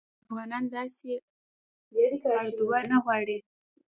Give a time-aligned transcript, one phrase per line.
[0.23, 1.13] افغانان داسي
[2.37, 3.37] اردوه نه غواړي